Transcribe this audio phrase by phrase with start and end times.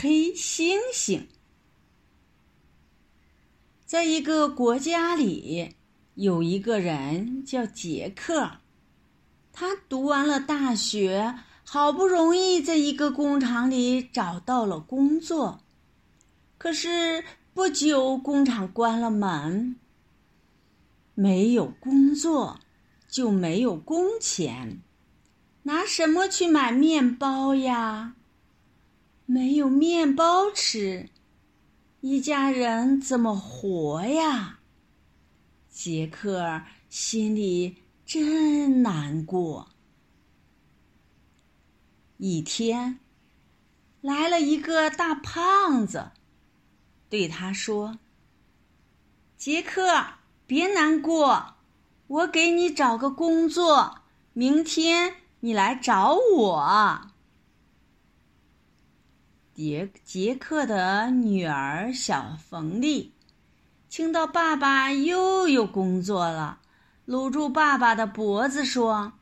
[0.00, 1.22] 黑猩猩。
[3.84, 5.74] 在一个国家里，
[6.14, 8.58] 有一个人叫杰克，
[9.52, 11.34] 他读完了大学，
[11.64, 15.64] 好不容易在一个工厂里找到了工作。
[16.58, 19.74] 可是不久，工厂关了门，
[21.16, 22.60] 没有工作
[23.08, 24.80] 就没有工钱，
[25.64, 28.14] 拿什么去买面包呀？
[29.30, 31.10] 没有面包吃，
[32.00, 34.60] 一家人怎么活呀？
[35.68, 37.76] 杰克心里
[38.06, 39.68] 真难过。
[42.16, 43.00] 一天，
[44.00, 46.12] 来了一个大胖子，
[47.10, 47.98] 对他说
[49.36, 50.04] ：“杰克，
[50.46, 51.56] 别难过，
[52.06, 53.98] 我给你找个工作，
[54.32, 57.07] 明天你来找我。”
[59.58, 63.12] 杰杰克的女儿小冯丽，
[63.90, 66.60] 听到爸爸又有工作了，
[67.04, 69.14] 搂住爸爸的脖子说：“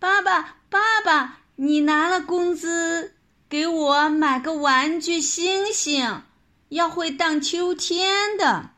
[0.00, 3.12] 爸爸，爸爸，你拿了工资，
[3.46, 6.22] 给我买个玩具星星，
[6.70, 8.70] 要会荡秋千的。”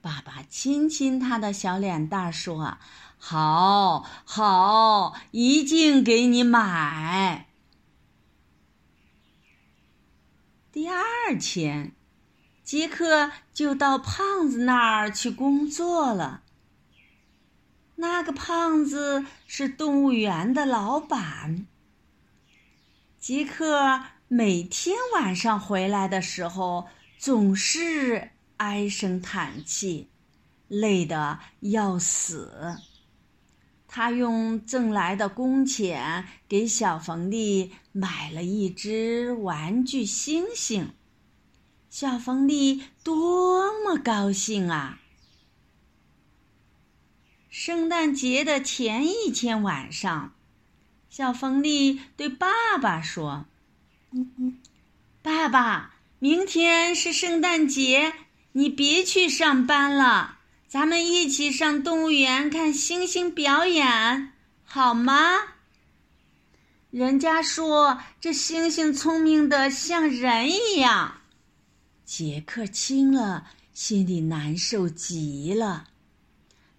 [0.00, 2.78] 爸爸亲亲他的小脸蛋说
[3.20, 7.48] ：“好，好，一定给你买。”
[10.72, 11.96] 第二天，
[12.62, 16.44] 杰克就到胖子那儿去工作了。
[17.96, 21.66] 那个胖子是动物园的老板。
[23.18, 26.86] 杰克每天晚上回来的时候，
[27.18, 30.08] 总是唉声叹气，
[30.68, 32.78] 累得要死。
[33.92, 40.90] 他用挣来的工钱给小冯丽买了一只玩具星星，
[41.90, 45.00] 小冯丽多么高兴啊！
[47.48, 50.34] 圣诞节的前一天晚上，
[51.10, 53.46] 小冯丽对爸爸说
[55.20, 58.12] ：“爸爸，明天是圣诞节，
[58.52, 60.36] 你别去上班了。”
[60.70, 64.30] 咱们一起上动物园看星星表演，
[64.62, 65.16] 好吗？
[66.90, 71.22] 人家说这星星聪明的像人一样。
[72.04, 75.88] 杰克听了，心里难受极了。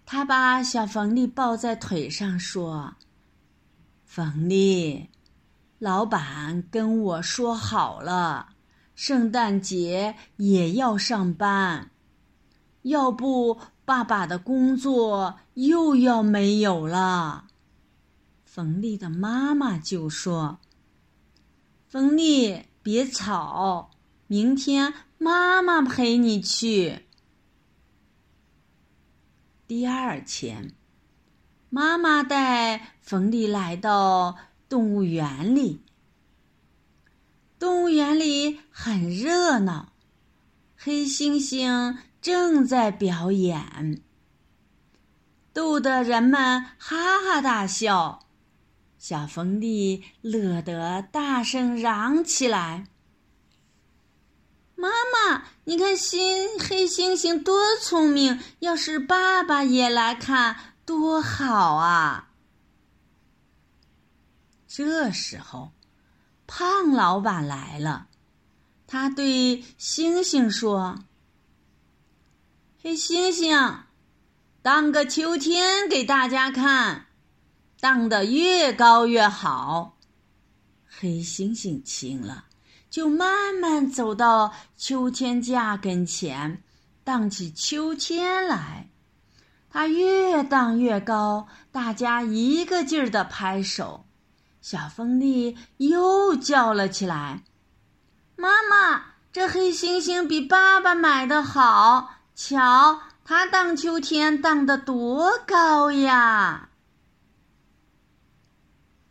[0.06, 2.94] 他把小冯丽抱在腿上说
[4.06, 5.10] ：“冯丽，
[5.78, 8.54] 老板跟我说好了，
[8.94, 11.90] 圣诞节也要上班，
[12.82, 17.48] 要不……”爸爸的工作又要没有了，
[18.44, 20.60] 冯丽的妈妈就说
[21.88, 23.90] ：“冯丽，别吵，
[24.28, 27.06] 明天妈妈陪你去。”
[29.66, 30.72] 第二天，
[31.68, 34.36] 妈妈带冯丽来到
[34.68, 35.82] 动物园里。
[37.58, 39.91] 动物园里很热闹，
[40.82, 41.98] 黑猩猩。
[42.20, 44.00] 正在表演，
[45.52, 48.28] 逗得人们哈哈大笑。
[48.96, 52.86] 小冯丽乐得大声嚷起来
[54.78, 58.38] ：“妈妈，你看新黑猩猩多聪明！
[58.60, 62.28] 要是爸爸也来看，多好啊！”
[64.68, 65.72] 这时候，
[66.46, 68.06] 胖老板来了，
[68.92, 70.98] 他对星星说。
[72.82, 73.84] 黑猩猩，
[74.60, 77.06] 荡个秋天给大家看，
[77.80, 79.96] 荡得越高越好。
[80.86, 82.44] 黑猩猩听了，
[82.90, 86.62] 就慢慢走到秋千架跟前，
[87.02, 88.90] 荡起秋千来。
[89.70, 94.04] 它越荡越高，大家一个劲儿的拍手。
[94.60, 97.42] 小风力又叫了起来
[98.36, 106.70] ：“妈妈，这黑猩猩比爸爸买的好。”瞧，它荡秋千荡得多高呀！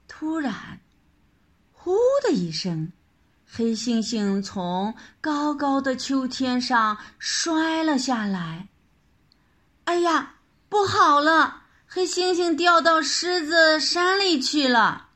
[0.08, 0.80] 突然，
[1.72, 2.92] 呼的一声，
[3.50, 8.70] 黑猩猩从高高的秋千上摔了下来。
[9.86, 10.34] 哎呀，
[10.68, 11.62] 不好了！
[11.86, 15.10] 黑猩猩掉到狮子山里去了。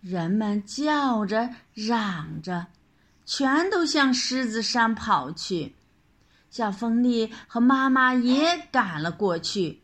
[0.00, 2.66] 人们叫着嚷着，
[3.26, 5.74] 全都向狮子山跑去。
[6.48, 9.82] 小风力和妈妈也赶了过去。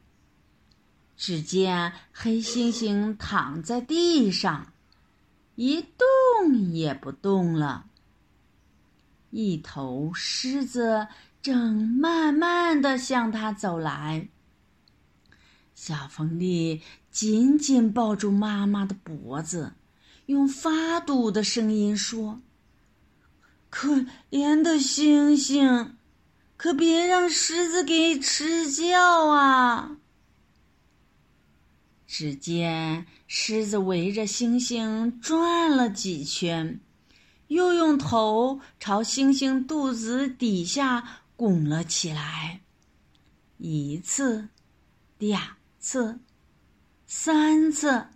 [1.15, 4.73] 只见黑猩猩躺在地上，
[5.57, 7.87] 一动也不动了。
[9.31, 11.07] 一头狮子
[11.41, 14.29] 正慢慢的向他走来。
[15.75, 19.75] 小风力紧紧抱住妈妈的脖子，
[20.27, 22.41] 用发抖的声音说
[23.73, 25.97] ：“可怜的星星，
[26.59, 29.97] 可别让狮子给吃掉啊！”
[32.07, 36.79] 只见狮子围着星星转了几圈，
[37.49, 42.61] 又用头朝星星肚子底下拱了起来，
[43.57, 44.49] 一次，
[45.17, 45.57] 两。
[45.85, 46.21] 次，
[47.09, 48.07] 三次，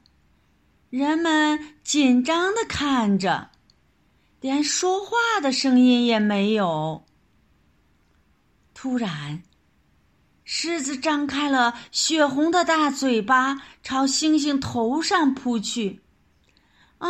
[0.89, 3.51] 人们紧张的看着，
[4.47, 7.05] 连说话的声音也没有。
[8.75, 9.43] 突然，
[10.45, 16.01] 狮子张开了血红的大嘴巴，朝猩猩头上扑去。
[16.99, 17.09] 啊！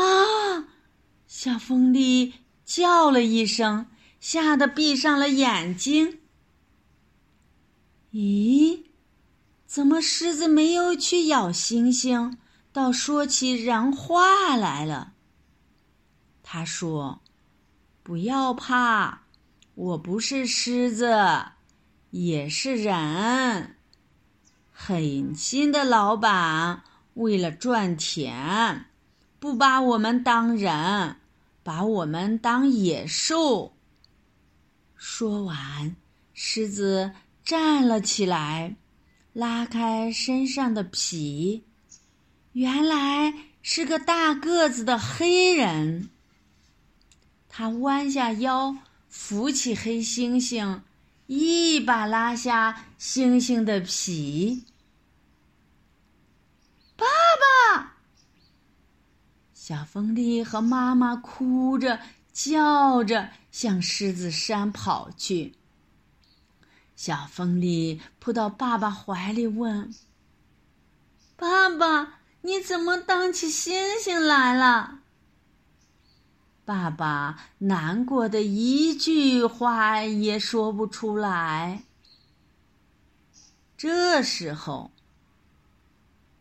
[1.27, 2.33] 小风力
[2.65, 3.89] 叫了一声，
[4.19, 6.21] 吓得闭上了眼睛。
[8.15, 8.85] 咦？
[9.67, 12.39] 怎么狮子没有去咬猩猩，
[12.73, 15.13] 倒说起人话来了？
[16.43, 17.21] 他说
[18.07, 19.23] ：“不要怕，
[19.75, 21.13] 我不是狮子，
[22.11, 23.75] 也是人。
[24.71, 28.85] 狠心的老板为了赚钱，
[29.41, 31.17] 不把我们当人，
[31.65, 33.75] 把我们当野兽。”
[34.95, 35.97] 说完，
[36.33, 37.11] 狮子
[37.43, 38.77] 站了起来。
[39.33, 41.65] 拉开身上的皮，
[42.53, 46.11] 原来是个大个子的黑人。
[47.59, 48.77] 他弯下腰，
[49.09, 50.83] 扶起黑猩猩，
[51.27, 54.67] 一把拉下猩猩的皮。
[56.97, 57.07] 爸
[57.75, 57.97] 爸，
[59.55, 61.99] 小风力和妈妈哭着
[62.31, 65.55] 叫着向狮子山跑去。
[66.95, 69.95] 小风力扑到爸爸怀里，问
[71.37, 75.01] ：“爸爸，你怎么当起星星来了？”
[76.67, 81.85] 爸爸难过的一句话也说不出来。
[83.77, 84.91] 这时候，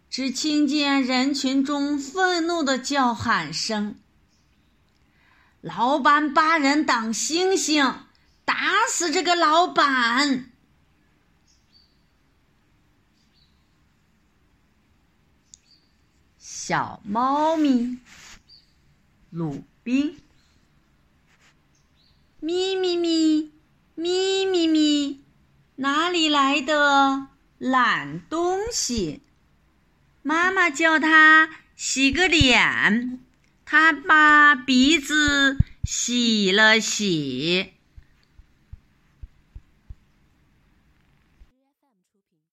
[0.10, 4.00] 只听见人群中愤怒的叫喊声
[5.62, 7.94] ：“老板把人当星星！”
[8.45, 8.56] 打
[8.89, 10.51] 死这个老板！
[16.39, 18.00] 小猫咪
[19.30, 20.16] 鲁冰，
[22.40, 23.52] 咪咪咪
[23.94, 25.20] 咪咪咪，
[25.76, 27.28] 哪里来的
[27.60, 29.22] 懒东西？
[30.24, 33.20] 妈妈叫他洗个脸，
[33.64, 37.75] 他把鼻子洗了洗。